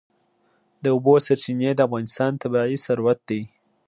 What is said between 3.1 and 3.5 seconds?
دی.